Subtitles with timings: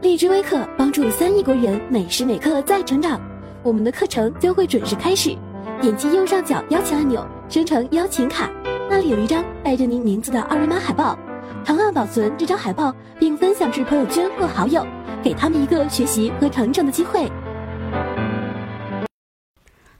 [0.00, 3.20] 荔枝微课帮助三亿国人每时每刻在成长。
[3.64, 5.36] 我们的课程将会准时开始，
[5.80, 8.48] 点击右上角邀请按钮，生成邀请卡，
[8.88, 11.18] 那里有一张带着您名字的二维码海报，
[11.64, 14.86] 长按保存这张海报，并分享至朋友圈或好友，
[15.20, 17.28] 给他们一个学习和成长的机会。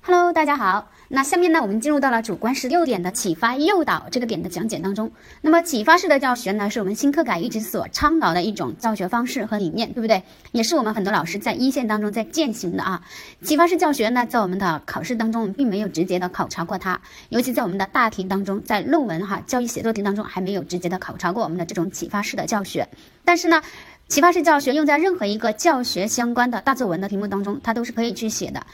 [0.00, 0.88] Hello，大家好。
[1.10, 5.10] 那下面呢，我们进入到了主观十六点的启发诱导这个点的讲解当中。
[5.40, 10.22] 那么启发式的教学呢，是我们新课改一直所倡导的一种教学方式和理念，对不对？
[10.52, 13.02] 也是我们很多老师在一线当中在践行的啊。
[13.42, 22.86] 启发式教学呢，在我们的考试当中并没有直接的考察过它，尤其在我们的大题当中，在论文哈教育写作题当中还没有直接的考察过我们的这种启发式的教学。
[23.24, 23.62] 但是呢，
[24.08, 28.66] 启发式教学用在任何一个教学相关的大作文的题目当中，它都是可以去写的。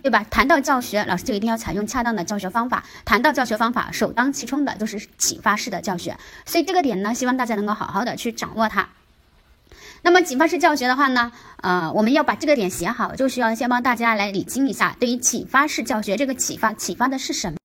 [0.00, 0.24] 对吧？
[0.30, 2.82] 谈到教学，老师就一定要采用恰当的教学方法。
[3.04, 6.16] 谈到教学方法，首当其冲的就是启发式的教学。
[6.46, 8.88] 所以这个点呢，希望大家能够好好的去掌握它。
[10.00, 17.61] 那么启发式教学的话呢，呃，我们要把这个点写好，就需要先帮大家来理清一下，对于启发式教学这个启发，启发的是什么？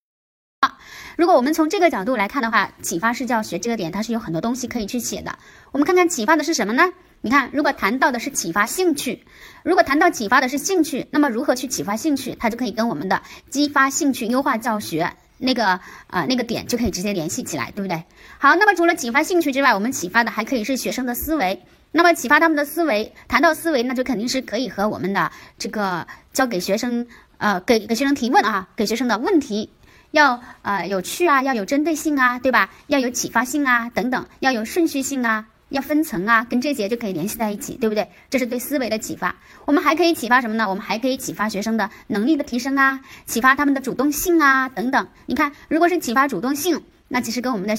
[1.18, 5.36] 如果我们从这个角度来看的话，启发式教学这个点，它是有很多东西可以去写的。
[5.72, 6.94] 我们看看启发的是什么呢？
[7.22, 9.26] 你看，如果谈到的是启发兴趣，
[9.64, 18.04] 如果谈到启发的是兴趣，那么如何去启发兴趣，它就可以跟我们的激发兴趣、优化教学那个呃那个点就可以直接联系起来，对不对？
[18.38, 21.64] 好，那么除了启发兴趣之外，我们启发的还可以是学生的思维。
[21.92, 27.08] 那么启发他们的思维，谈到思维，那就肯定是可以和我们的这个教给学生
[27.40, 29.72] 呃给给学生提问啊，给学生的问题
[30.12, 32.70] 要呃有趣啊，要有针对性啊，对吧？
[32.88, 35.48] 要有启发性啊，等等，要有顺序性啊。
[35.70, 38.08] 要分层啊，跟这些就可以联系在一起，对不对？
[38.30, 39.36] 这是对思维的启发。
[39.66, 40.70] 我们还可以启发什么呢？
[40.70, 45.06] 我们还可以启发学生的能力的提升啊，启发他们的主动性啊，等等。
[45.26, 47.76] 你看，如果是启发主动性，那其实跟我们的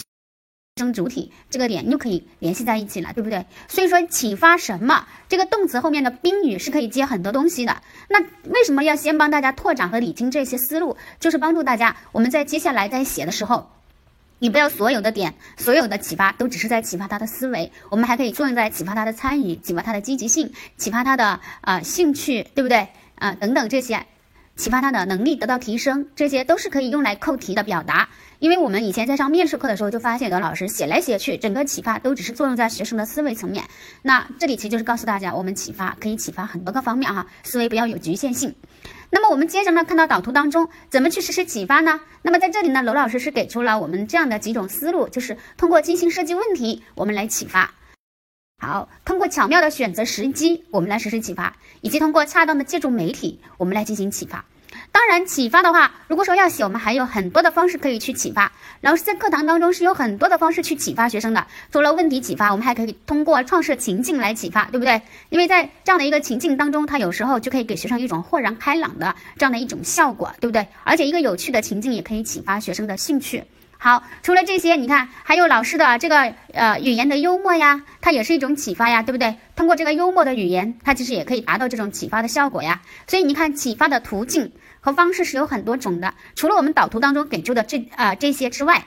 [0.79, 3.45] 生主体这个点又可以联系在一起了，对不对？
[3.69, 7.83] 所以说，启发什么这个动词后面的宾语是可以接很多东西的。
[8.09, 10.97] 那为什么要先帮大家拓展和理清这些思路？
[11.21, 13.69] 就是帮助大家我们在接下来在写的时候。
[14.41, 22.87] 你不要所有的点，所有的启发都只是在启发他的思维，我们还可以作用在启发他的参与，启发他的积极性，启发他的啊兴趣，对不对？
[23.17, 24.07] 啊等等这些，
[24.55, 28.11] 启发他的能力得到提升，这些都是可以用来扣题的表达。
[28.39, 33.65] 因为我们以前在上面试课的时候就发现，有的老师写来写去，整个启发都只是作用在学生的思维层面。
[34.03, 38.55] 那这里其实就是告诉大家，我们启发可以启发很多个方面哈，思维不要有局限性。
[39.11, 42.01] 那么我们接着呢，看到导图当中怎么去实施启发呢？
[42.23, 47.71] 那么在这里呢，娄老师是给出了我们这样的几种思路，就是通过精心设计问题，我们来启发；
[48.59, 54.45] 好，通过巧妙的选择时机，我们来实施启发；以及通过恰当的借助媒体，我们来进行启发。
[54.91, 58.51] 当然，启发的话，如果说要写，我们还有很多的方式可以去启发。
[58.81, 61.47] 老师在课堂当中是有很多的方式去启发学生的。
[61.71, 65.01] 除了问题启发，我们还可以通过创设情境来启发，对不对？
[65.29, 70.67] 因为在这样的一个情境当中，它有时候就可以给学生一种豁然开朗的这样的一种效果，对不对？
[70.85, 73.45] 而且一个有趣的情境也可以启发学生的兴趣。
[73.81, 79.37] 好，除了这些，你看还有老师的这个呃语言的幽默呀，它也是一种启发呀，对不对？
[79.55, 82.81] 通过这个幽默的语言，它其实也可以达到这种启发的效果呀。
[83.07, 84.51] 所以你看，启发的途径
[84.93, 86.15] 方式是有很多种的。
[86.35, 88.87] 除了我们导图当中给出的这啊这些之外，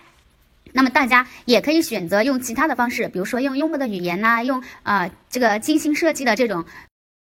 [0.73, 6.63] 那么大家也可以选择用其他的方式，比如说用幽默的语言呐，用啊这个精心设计的这种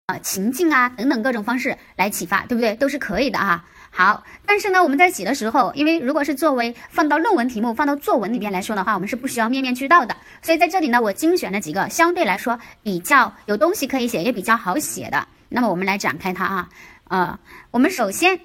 [0.07, 2.75] 呃情境啊等等各种方式来启发，对不对？
[2.75, 3.65] 都是可以的啊。
[3.91, 10.13] 好，但是呢，我们在写的时候，因为如果是作为放到论文题目、放到作文里面来说的话，我们是不需要面面俱到的。
[10.41, 15.25] 所以在这里呢，我精选了几个相对来说比较有东西可以写，也比较好写的。
[15.47, 16.69] 那么我们来展开它啊，
[17.07, 17.39] 呃，
[17.71, 18.37] 我们首先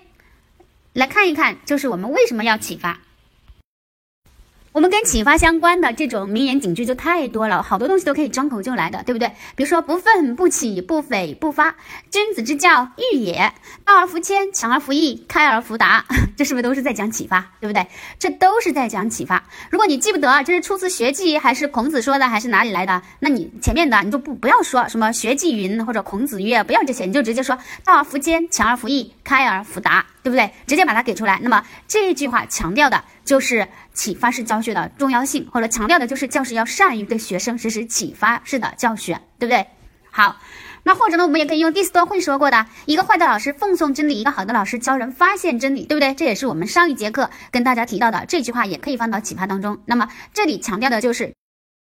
[0.93, 2.99] 来看一看，就是我们为什么要启发。
[4.73, 9.33] 我们跟启发相关的这种名言警句就太多了，好多东西都可以张口就来的，对不对？
[9.57, 11.75] 比如说不愤不启不悱不发，
[12.09, 13.53] 君子之教育也，
[13.85, 16.05] 道而弗谦，强而弗易，开而弗达，
[16.39, 17.85] 这是不是都是在讲启发，对不对？
[18.21, 19.45] 这都是在讲启发。
[19.71, 30.51] 如果你记不得这是出自《学记》还是孔子说的还是哪里来的，那你前面的你就不不要说什么《学记》云或者孔子曰，不要这些，你就直接说道而弗谦，强而弗易，开而弗达，对不对？
[30.67, 31.39] 直接把它给出来。
[31.43, 33.69] 那么这句话强调的就是。
[33.93, 39.67] 启发式教学的重要性，或者强调的就是教师要善于对学生实施启发式的教学，对不对？
[40.11, 40.37] 好，
[40.85, 46.15] 那或者呢，我们也可以用第四段会说过的一个坏的老师奉送真理，一个好的老师教人发现真理，对不对？
[46.15, 49.79] 这也是我们上一节课跟大家提到的这句话，也可以放到启发当中。
[49.85, 51.35] 那么这里强调的就是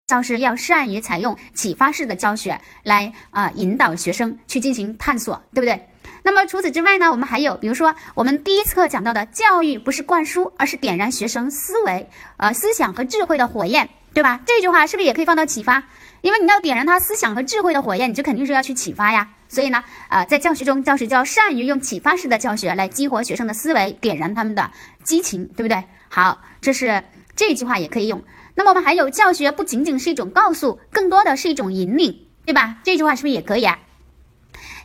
[0.07, 5.88] 教师要善于采用启发式的教学来啊引导学生去进行探索，对不对？
[6.29, 13.89] 那么除此之外呢，我们还有，比如说我们第一次课讲到的教育不是灌输，而是点燃学生思维、呃思想和智慧的火焰。
[14.13, 14.39] 对吧？
[14.45, 15.83] 这句话是不是也可以放到启发？
[16.21, 19.29] 因为你要点燃他思想和智慧的火焰，你就肯定是要去启发呀。
[19.47, 24.69] 所以呢，呃，在教学中，教师就要善于用启发式的教学来激活学生的思维，点燃他们的
[25.03, 25.83] 激情，对不对？
[26.09, 27.03] 好，这是
[27.35, 28.23] 这句话也可以用。
[28.53, 32.77] 那么我们还有教学不仅仅是一种告诉，更多的是一种引领，对吧？
[32.83, 33.79] 这句话是不是也可以啊？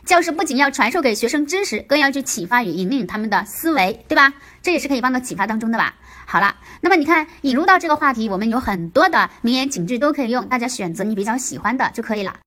[0.05, 4.33] 教师不仅要传授给学生知识，更要去启发与引领他们的思维，对吧？
[4.61, 5.95] 这也是可以放到启发当中的吧？
[6.27, 12.37] 好了，那么你看引入到这个话题，我们有很多的名言警句都可以用，大家选择你比较喜欢的就可以了。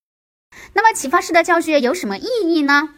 [0.72, 2.90] 那么启发式的教学有什么意义呢？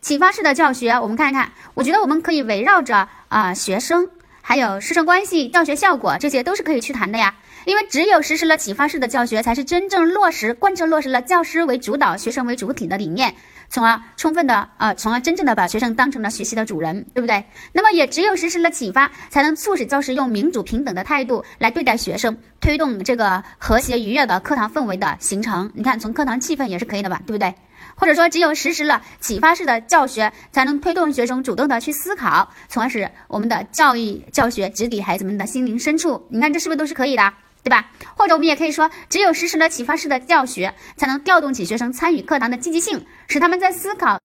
[0.00, 4.08] 启发式的教学，我们看一看，我觉得我们可以围绕着啊学生，
[4.40, 7.34] 还有师生关系、教学效果，这些都是可以去谈的呀。
[7.68, 13.34] 因为只有实施了启发式的教学，才是真正落实贯彻落实了教师为主导、学生为主体的理念，
[13.68, 17.44] 从而充分的呃，从而真正的把学生当成了学习的主人，对不对？
[17.74, 25.70] 那么也只有实施了启发，才能促使教师用民主平等的态度来对待学生，推动这个和谐愉悦的课堂氛围的形成。
[25.74, 27.54] 你看，从课堂气氛也是可以的吧，对不对？
[27.96, 36.26] 或者说，只有实施了启发式的教学，才能推动学生主动的去思考，从而使我们的教育教学直抵孩子们的心灵深处。
[36.30, 37.30] 你看，这是不是都是可以的？
[37.62, 37.90] 对吧？
[38.16, 44.20] 或者我们也可以说，只有实施了启发式的教学，才能调动起学生参与课堂的积极性，使他们在思考、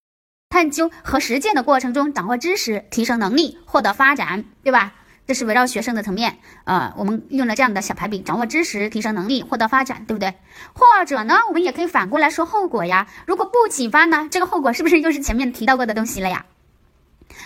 [0.49, 4.93] 探究和实践的过程中掌握知识、提升能力、获得发展，对吧？
[5.25, 10.33] 这是围绕学生的层面，呃，我们用了这样的小排比：掌握知识、提升能力、获得发展，对不对？
[10.73, 13.07] 或者呢，我们也可以反过来说后果呀。
[13.25, 16.45] 如果不启发呢，这个后果是不是就是前面提到过的东西了呀？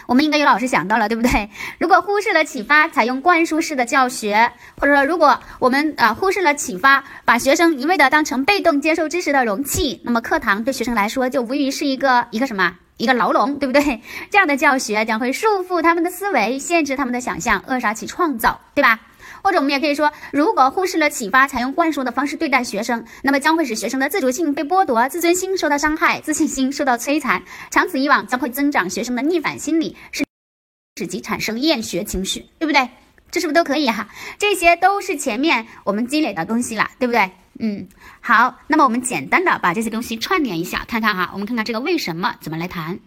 [0.08, 1.50] 我们应该有老师想到了，对不对？
[1.80, 14.02] 如果忽视了启发，采用灌输式的教学，或者说如果我们啊忽视了启发，把学生一味的当成被动接受知识的容器，那么课堂对学生来说就无疑是一个一个什么一个牢笼，对不对？
[14.32, 19.00] 这样的教学将会束缚他们的思维，限制他们的想象，扼杀其创造，对吧？
[19.44, 30.24] 或者我们也可以说，如果忽视了启发，采用灌输的方式对待学生，那么将会使学生的自主性被剥夺，自尊心受到伤害，自信心受到摧残，长此以往将会增长学生的逆反心理，使
[30.98, 32.90] 使其产生厌学情绪，对不对？
[33.30, 34.08] 这是不是都可以哈？
[34.40, 37.30] 这些都是前面我们积累的东西了，对不对？
[37.60, 37.88] 嗯，
[38.22, 43.00] 好，那么我们简单的把这些东西串联一下，看看哈，我们看看这个为什么怎么来谈。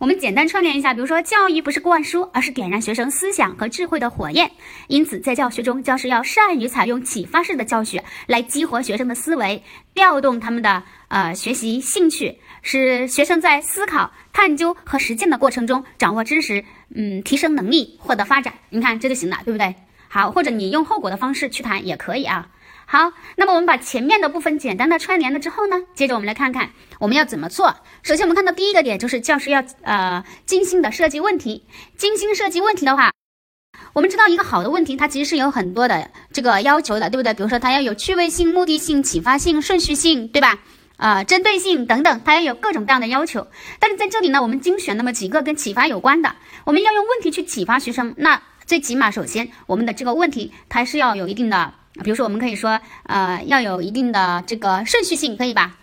[0.00, 4.50] 我们简单串联一下，比如说，教育不是灌输，而是点燃学生思想和智慧的火焰。
[4.88, 9.62] 因此，在教学中，教师要善于采用启发式的教学来激活学生的思维，
[9.92, 16.64] 调动他们的呃学习兴趣，使学生在思考、探究和实践的过程中掌握知识，
[16.94, 18.54] 嗯，提升能力，获得发展。
[18.70, 19.74] 你看这就行了，对不对？
[20.08, 22.48] 好，或者你用后果的方式去谈也可以啊。
[22.92, 27.72] 好，那么我们把前面的部分简单的串联了之后呢，接着我们来看看我们要怎么做。
[28.02, 31.64] 首先，我们看到第一个点就是教师要呃精心的设计问题。
[31.96, 33.12] 精心设计问题的话，
[33.92, 37.32] 我们知道一个好的问题，它其实是有很多的这个要求的，对不对？
[37.32, 40.58] 比如说它要有趣味性、目的性、启发性、顺序性，对吧？
[40.96, 43.46] 啊，针对性等等，它要有各种各样的要求。
[43.78, 46.34] 但是在这里呢，我们精选那么几个跟启发有关的，
[46.64, 48.12] 我们要用问题去启发学生。
[48.16, 51.74] 那最起码，首先我们的这个问题它是要有一定的。
[52.02, 55.76] 比如说，我们可以说，呃，要有一定的这个顺序性，可以吧？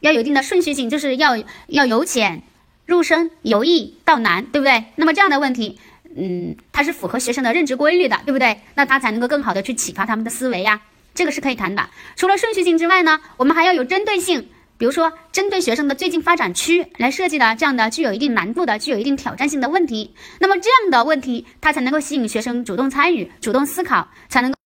[0.00, 1.36] 要有一定的顺序性，就是要
[1.68, 2.42] 要由浅
[2.84, 4.84] 入深，由易到难，对不对？
[4.96, 5.78] 那么这样的问题，
[6.14, 8.60] 嗯，它是符合学生的认知规律的，对不对？
[8.74, 10.82] 那它才能够更好的去启发他们的思维呀，
[11.14, 11.88] 这个是可以谈的。
[12.16, 20.14] 除了顺序性之外呢，我们还要有针对性，比如说针对学生的最近发展区来设计的这样的具有一定难度的、具有一定挑战性的问题。
[20.40, 24.63] 那么这样的问题，它才能够吸引学生主动参与、主动思考，才能够。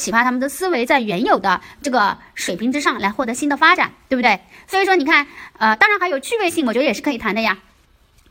[0.00, 4.40] 启发他们的思维在原有的这个水平之上来获得新的发展，对不对？
[4.66, 5.26] 所以说你看，
[5.58, 7.58] 呃，当然还有趣味性，我觉得也是可以谈的呀。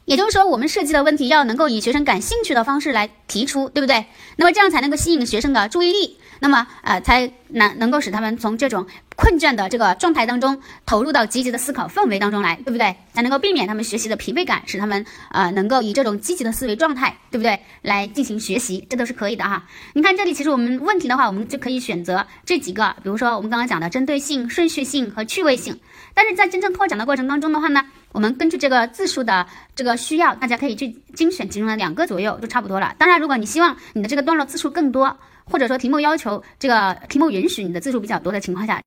[0.10, 4.04] 也就是说，我们设计的问题要能够以学生感兴趣的方式来提出，对不对？
[4.38, 6.18] 那么这样才能够吸引学生的注意力。
[6.40, 12.96] 那么，呃，才能能够使他们从这种困倦的这个状态当中投入到积极的思考氛围当中来，对不对？
[13.14, 17.60] 才能够避免他们学习的疲惫感，使他们呃能够以这种积极的思维状态，对不对？
[17.84, 19.64] 来进行学习，这都是可以的哈。
[19.94, 25.80] 你看这里，其实我们问题的话，我们就可以选择这几个，比如说我们刚刚讲的针对性、顺序性和趣味性。
[26.16, 32.96] 但是在真正拓展的过程当中的话呢，我们根据这个字数的这个需要，大家可以去精选其中的两个左右就差不多了。
[32.98, 38.82] 当然，如果你希望你的这个段落字数更多，或者说题目要求这个题目允许你的字数比较多的情况下，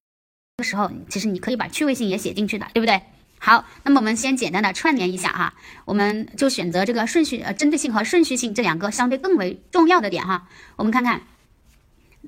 [0.56, 3.00] 这个时候其实你可以把趣味性也写进去的，对不对？
[3.38, 10.46] 好，那么我们先简单的串联一下哈，我们就选择这个顺序呃针对性和顺序性这两个相对更为重要的点哈。
[10.76, 11.22] 我们看看，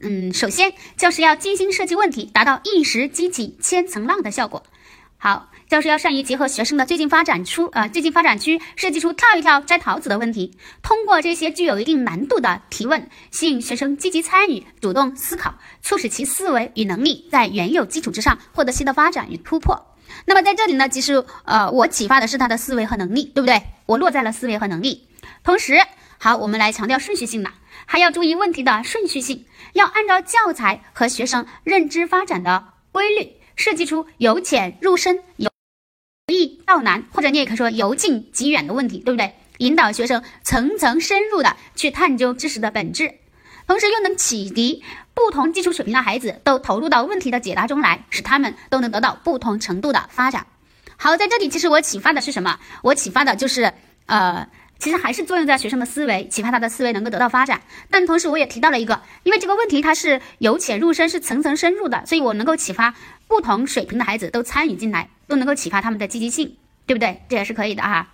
[0.00, 4.64] 嗯，首先教师要精心设计问题，达到一石激起千层浪的效果。
[5.16, 19.96] 好，教师要善于结合学生的最近发展出呃最近发展区，设计出跳一跳摘桃子的问题，通过这些具有一定难度的提问，吸引学生积极参与、主动思考，促使其思维与能力在原有基础之上获得新的发展与突破。
[20.26, 23.62] 那么在这里呢，其实呃我启发的是他的思维和能力，对不对？
[23.86, 25.08] 我落在了思维和能力。
[25.42, 25.78] 同时，
[26.18, 27.50] 好，我们来强调顺序性了，
[27.86, 35.50] 还要注意问题的顺序性，要按照教材和学生认知发展的规律，设计出由浅入深、由
[36.32, 39.34] 易到难，或者你也可以说由近及远的问题，对不对？
[39.58, 43.14] 引导学生层层深入的去探究知识的本质，
[43.66, 50.46] 同时又能启迪不同基础水平的孩子都投入到问题的解答中来，使他们都能得到不同程度的发展。
[50.96, 52.58] 好，在这里其实我启发的是什么？
[52.82, 53.72] 我启发的就是
[54.06, 54.48] 呃。
[54.84, 57.62] 其实还是作用在学生的思维，启发他的思维能够得到发展。
[57.90, 62.94] 但同时我也提到了一个，因为这个问题它是由浅入深，是层层深入的，所以我能够启发
[63.26, 67.22] 不同水平的孩子都参与进来，都能够启发他们的积极性，对不对？
[67.30, 68.10] 这也是可以的哈。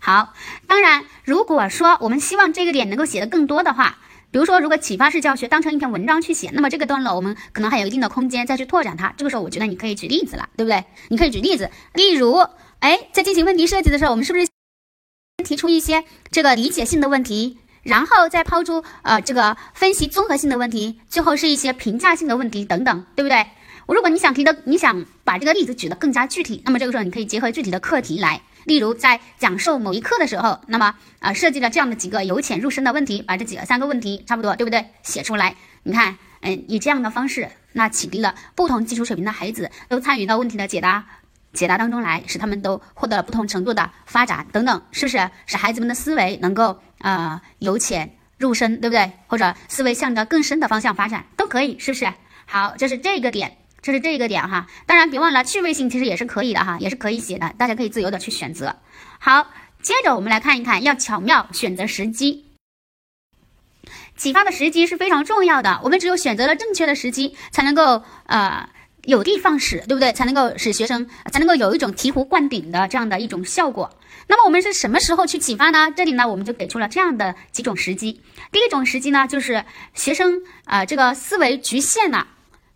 [0.00, 0.34] 好，
[0.66, 3.98] 当然，如果说我们希望这个点能够写的更多的话，
[4.32, 9.14] 比如说如果启发式教学当成一篇文章去写，那么这个段落我们可能还有一定的空间再去拓展它。
[9.16, 10.82] 这个时候我觉得你可以举例子了，对不对？
[11.10, 12.44] 你可以举例子，例如，
[12.80, 14.48] 哎，在进行问题设计的时候，我们是不是？
[15.46, 23.46] 提出一些这个理解性的问题，然后再抛出呃这个分析综合性的问题，最后是一些评价性的问题等等，对不对？
[23.86, 34.84] 我如果你想提的，你想把这个例子举得更加具体，那么这个时候你可以结合具体的课题来，例如在讲授某一课的时候，那么啊设计了这样的几个由浅入深的问题，把这几个三个问题差不多，对不对？
[35.04, 41.06] 写出来，你看，嗯，以这样的方式，那启迪了不同基础水平的孩子都参与到问题的解答。
[41.56, 45.28] 解答当中来，使他们都获得了不同程度的发展等等，是不是？
[45.46, 49.10] 使孩子们的思维能够呃由浅入深，对不对？
[49.26, 52.12] 或者思维向着更深的方向发展，都可以，是不是？
[52.44, 54.66] 好，这是这个点，这是这个点哈。
[54.86, 58.76] 当然，别忘了趣味性其实也是可以的哈，也是可以写的，大家可以自由的去选择。
[59.18, 59.48] 好，
[59.80, 62.44] 接着我们来看一看，要巧妙选择时机，
[64.16, 65.80] 启发的时机是非常重要的。
[65.82, 68.68] 我们只有选择了正确的时机，才能够呃。
[69.06, 70.12] 有的放矢，对不对？
[70.12, 73.96] 才能够使学生才能够有一种醍醐灌顶的这样的一种效果。
[74.28, 75.92] 那么我们是什么时候去启发呢？
[75.96, 78.20] 这里呢，我们就给出了这样的几种时机。
[78.50, 82.26] 第一种时机呢，就是学生啊，这个思维局限了，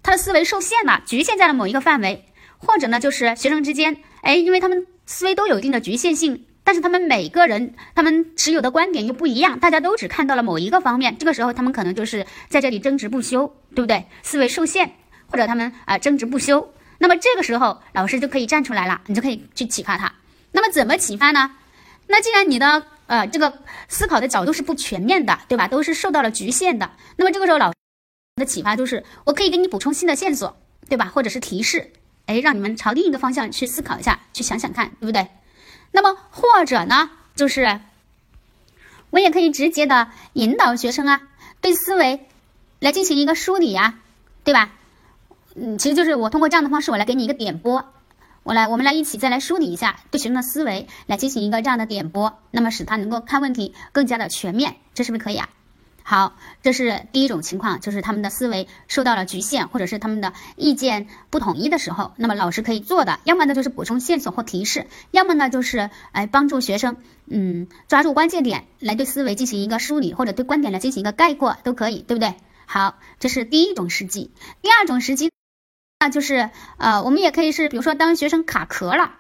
[0.04, 2.24] 他的思维受限了，局限在了某一个范围，
[2.58, 14.04] 或者呢，就是学生之间，哎，因为他们思维都有一定的局限性，但是他们每个人他们持有的观点又不一样，大家都只看到了某一个方面，这个时候他们可能就是在这里争执不休，对不对？
[14.22, 14.92] 思维受限。
[15.30, 20.12] 或者他们啊争执不休，那么这个时候老师就可以站出来了，你就可以去启发他。
[20.52, 21.56] 那么怎么启发呢？
[22.06, 25.68] 那既然你的呃这个思考的角度是不全面的，对吧？
[25.68, 27.72] 都是受到了局限的，那么这个时候老
[28.36, 30.56] 的启发就是我可以给你补充新的线索，
[30.88, 31.06] 对吧？
[31.06, 31.92] 或者是提示，
[32.26, 35.28] 哎，让你们朝另一个方向去思考一下，去想想看，对不对？
[35.92, 37.80] 那么或者呢，就是
[39.10, 41.22] 我也可以直接的引导学生啊，
[41.60, 42.26] 对思维
[42.80, 44.00] 来进行一个梳理呀，
[44.42, 44.72] 对吧？
[45.62, 47.84] 嗯，其实就是我通过这样的方式，我来给你一个点拨，
[48.42, 55.50] 我来，我们来一起再来梳理一下对学生的思维，来进行一个这样的点拨，那么使他能够看问题更加的全面，这是不是可以啊？
[56.02, 72.34] 好，这是第一种情况，就是他们的思维受到了局限，或者是他们的意见不统一的时候，那么老师可以做的，要么呢就是补充线索或提示，要么呢就是哎帮助学生，嗯，抓住关键点来对思维进行一个梳理，或者对观点来进行一个概括，都可以，对不对？
[72.64, 74.30] 好，这是第一种时机，
[74.62, 75.30] 第二种时机。
[76.02, 79.12] 那就是，呃，我们也可以是，比如说，当学生卡壳了，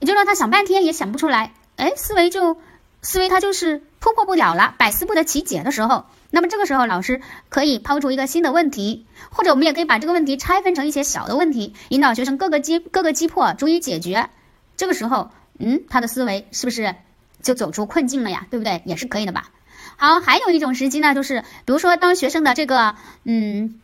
[0.00, 2.58] 也就是说他想半天也想不出来，哎，思维就
[3.00, 14.28] 思维他就是突破不了了，百思不得其解的时候，那么这个时候老师可以抛出一个新的问题，或者我们也可以把这个问题拆分成一些小的问题，引导学生各个击各个击破，逐一解决。
[14.76, 16.96] 这个时候，嗯，他的思维是不是
[17.40, 18.46] 就走出困境了呀？
[18.50, 18.82] 对不对？
[18.84, 19.48] 也是可以的吧。
[19.96, 23.80] 好，还有一种时机呢，就是比如说当学生的这个，嗯。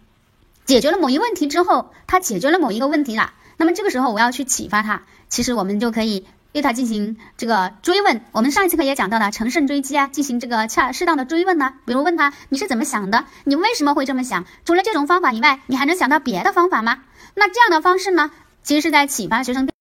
[0.64, 3.32] 解决了某一问题之后，他解决了某一个问题了。
[3.56, 8.20] 那么这个时候，我要去启发他，其实我们就可以对他进行这个追问。
[8.32, 11.74] 我们上一次课也讲到了乘胜追击啊，进行这个恰适当的追问呢。
[11.84, 13.24] 比如问他你是怎么想的？
[13.44, 14.44] 你为什么会这么想？
[14.64, 17.02] 除了这种方法以外，你还能想到别的方法吗？
[17.34, 18.30] 那这样的方式呢，
[18.62, 19.71] 其实是在启发学生。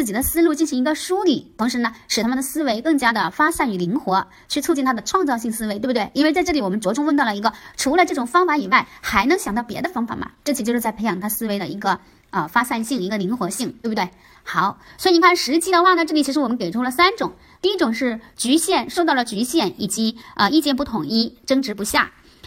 [0.00, 6.10] 自己的思路进行一个梳理，同时呢，使他们的思维更加的发散与灵活，去促进他的创造性思维，对不对？
[6.14, 10.30] 因为在这里我们着重问到了一个，除了这种方法以外，还能想到别的方法吗？
[10.42, 14.08] 这其实就是在培养他思维的一个呃发散性，一个灵活性，对不对？
[14.42, 22.06] 好，所以你看实际的话呢，这里其实我们给出了三种，第一种是局限，受到了局限以及呃意见不统一，争执不下；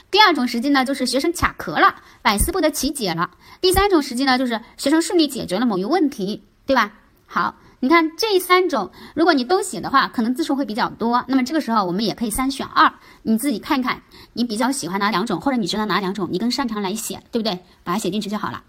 [0.10, 3.30] 第二种时机呢，就是学生卡壳了，百思不得其解了；
[3.62, 6.94] 第三种时机呢，就是学生顺利解决了某一问题，对吧？
[7.34, 11.26] 好，你看这三种，如果你都写的话，可能字数会比较多。
[11.28, 17.58] 那么这个时候我们也可以三选二，你自己看看，你比较喜欢哪两种，或者你知道哪两种你更擅长来写，对不对？
[17.84, 18.64] 把它写进去就好了。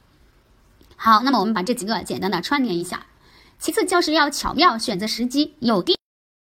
[0.96, 3.04] 好，那么我们把这几个简单的串联一下。
[3.58, 5.94] 其次，教师要巧妙选择时机，有的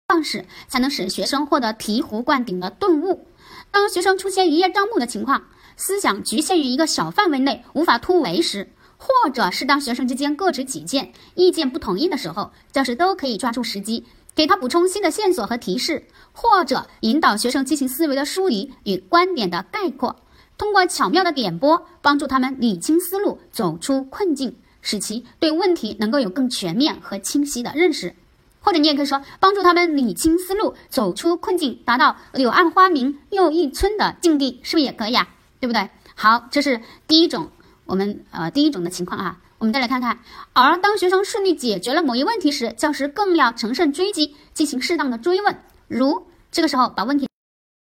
[0.09, 3.27] 方式才能使学生获得醍醐灌顶的顿悟。
[3.71, 5.45] 当学生出现一叶障目的情况，
[5.77, 20.17] 思想局限于一个小范围内，无法突围时，或者是当学生之间各执己见、意见不统一的时候，教师都可以抓住时机，给他补充新的线索和提示，或者引导学生进行思维的梳理与观点的概括，
[20.59, 24.57] 通过巧妙的点拨，帮助他们理清思路，走出困境。
[24.83, 28.15] 使其对问题能够有更全面和清晰的认识，
[28.61, 35.29] 或者你也可以说帮助他们理清思路，走出困境，达到柳暗花明又一村的境地，是不是也可以啊？
[35.59, 35.91] 对不对？
[36.15, 37.51] 好，这是第一种，
[37.87, 39.39] 我们呃第一种的情况啊。
[39.59, 40.19] 我们再来看看，
[40.53, 47.27] 而当学生顺利解决了某一问题时，教师更要乘胜追击，进行适当的追问，如这个时候把问题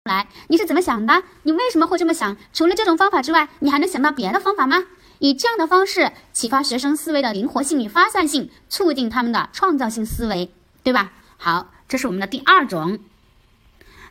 [0.05, 1.23] 来，你是怎么想的？
[1.43, 2.35] 你为什么会这么想？
[2.55, 4.85] 除了这种方法之外，你还能想到别的方法吗？
[5.19, 10.51] 以这样的方式启发学生思维的灵活性与发散性，促进他们的创造性思维，
[10.83, 11.13] 对吧？
[11.37, 12.99] 好，这是我们的第二种。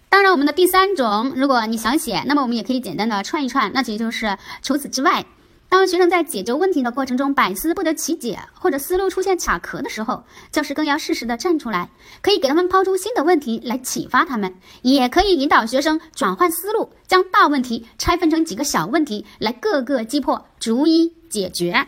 [0.07, 5.25] 当然，我们的第三种，如果你想写，那么我们也可以简单的串一串，那也就是除此之外。
[5.75, 11.89] 当学生在解决问题的过程中百思不得其解，或者思路出现卡壳的时候，教师更要适时的站出来，
[12.21, 21.85] 可以给他们抛出新的问题来启发他们，也可以引导学生转换思路，将大问题拆分成几个小问题来各个击破，逐一解决，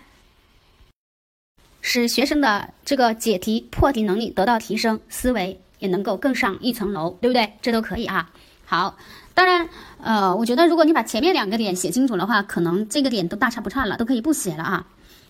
[1.79, 7.53] 使学生的这个解题破题能力得到提升，思维也能够更上一层楼，对不对？
[7.62, 8.29] 这都可以啊。
[8.65, 8.98] 好。
[9.38, 9.70] 当然，
[10.01, 14.88] 呃，我觉得如果你把前面两个点写清楚的话，可能这个点都大差不差了，都可以不写了啊。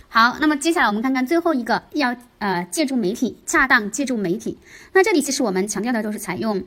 [0.07, 4.59] 好，那么接下来我们看看最后一个，要呃借助媒体，恰当借助媒体。
[4.93, 6.63] 那这里其实我们强调的都是采用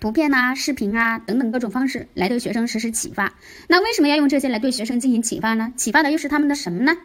[0.00, 3.34] 图片啊、视频啊等等各种方式来对学生实施启发。
[3.68, 5.72] 那为什么要用这些来对学生进行启发呢？
[5.76, 6.96] 启发的又是他们的什么呢？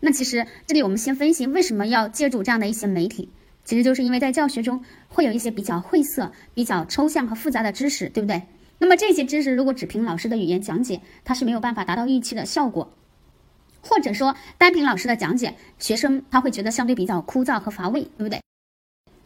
[0.00, 3.28] 那其实这里我们先分析为什么要借助这样的一些媒体，
[3.62, 8.40] 其实就是因为在教学中会有一些比较晦涩、比较抽象和复杂的知识，对不对？
[8.78, 12.92] 那么这些知识如果只凭老师的语言讲解，它是没有办法达到预期的效果，
[13.80, 18.40] 或者说单凭老师的讲解，学生他会觉得相对比较枯燥和乏味，对不对？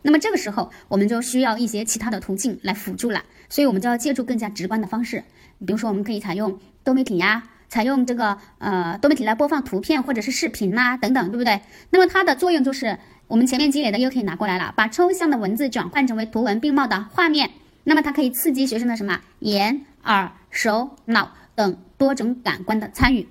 [0.02, 5.24] 那么这个时候我们就需要一些其他的途径来辅助了，所以我们就要借助更加直观的方式，
[5.66, 11.60] 比如说我们可以采用多媒体呀，采用这个呃多媒体来播放图片或者是视频呐等等，对不对？
[11.90, 17.50] 那么它的作用就是我们前面积累的又可以拿过来了，把抽象的文字转换成为图文并茂的画面。
[17.88, 23.28] 那么它可以刺激学生的什么眼、耳、手、脑等多种感官的参与。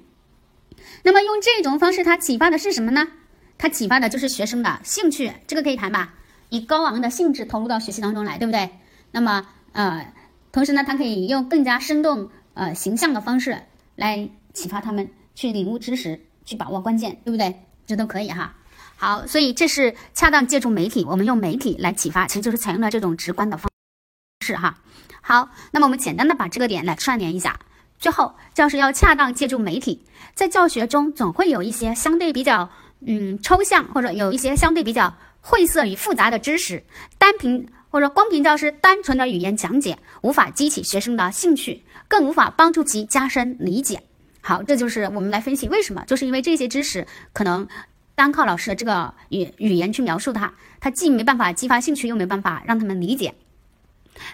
[1.03, 3.05] 那么用这种方式，它启发的是什么呢？
[3.57, 6.13] 它启发的就是学生的兴趣，这个可以谈吧？
[6.47, 8.69] 以高昂的兴致投入到学习当中来，对不对？
[9.11, 10.13] 那么呃，
[10.53, 13.63] 同时呢，它可以用更加生动、呃形象的方式
[13.97, 17.59] 来启发他们去领悟知识，去把握关键，对不对？
[17.85, 18.55] 这都可以哈。
[18.95, 23.69] 好，所以这是恰当借助媒体，我们用媒体来启发，其实就是采用了这种直观的方。
[24.45, 24.77] 是哈，
[25.21, 27.59] 好，那么我们简单的把这个点来串联一下。
[27.97, 30.05] 最后，教师要恰当借助媒体，
[30.35, 32.69] 在教学中总会有一些相对比较
[33.07, 36.83] 嗯抽象，或者有一些相对比较晦涩与复杂的知识，
[37.17, 44.03] 单凭或者光凭教师单纯的语言讲解，无法激起学生的兴趣，更无法帮助其加深理解。
[44.41, 47.67] 好，这就是我们来分析为什么，就是因为这些知识可能
[48.13, 53.33] 单靠老师的这个语语言去描述它，它既没办法激发兴趣，又没办法让他们理解。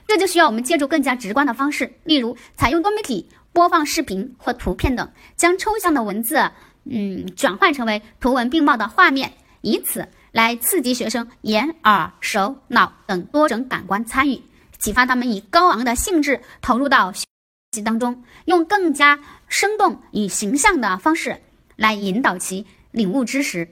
[0.08, 6.52] 这就需要我们借助更加直观的方式，例如采用多媒体播放视频或图片等，将抽象的文字，
[6.86, 14.42] 嗯，转换成为图文并茂的画面，以此来刺激学生眼、耳、手、脑等多种感官参与，
[14.78, 17.26] 启发他们以高昂的兴致投入到学
[17.74, 21.42] 习当中，用更加生动与形象的方式
[21.76, 23.68] 来引导其领悟知识，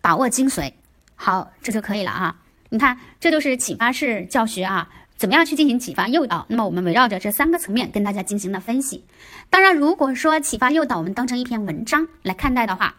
[0.00, 0.72] 把握精髓。
[1.14, 2.36] 好，这就可以了啊！
[2.68, 4.88] 你看，这就是启发式教学啊。
[5.16, 6.44] 怎么样去进行启发诱导？
[6.48, 9.04] 那么我们围绕着这三个层面跟大家进行了分析。
[9.48, 12.94] 当然，如果说启发诱导我们当成一篇文章来看待的话，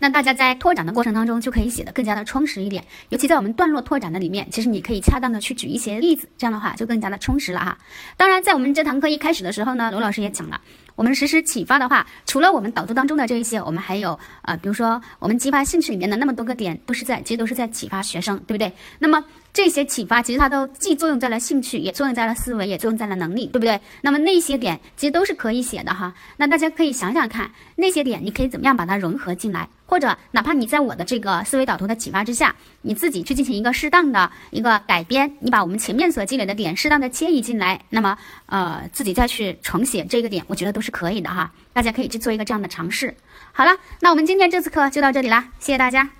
[0.00, 2.84] 那大家在拓展的过程当中就可以写的更加的充实一点。
[3.10, 7.78] 尤其在我们段落拓展的里面，其实你可以恰当的去举一些例子，这样的话就更加的充实了哈。
[8.16, 10.60] 当然，在我们这堂课一开始的时候呢，罗老师也讲了。
[10.96, 18.72] 我们实施启发的话，除了我们导读当中的这一些，我们还有呃，比如说我们激发兴趣里面的那么多个点，都是在其实都是在启发学生，对不对？
[18.98, 23.80] 那么这些启发其实它都既作用在了兴趣，也作用在了思维，也作用在了能力，对不对？
[24.02, 26.14] 那么那些点其实都是可以写的哈。
[26.36, 41.50] 那大家可以想想看，那些点你可以怎么样把它融合进来，或者哪怕你在我的这个思维导图的启发之下，你自己去进行一个适当的一个改编，你把我们前面所积累的点适当的迁移进来，那么呃自己再去重写这个点，我觉得都是可以的哈。
[41.72, 43.16] 大家可以去做一个这样的尝试。
[43.52, 46.10] 好了，那我们今天这次课就到这里啦，谢谢大家。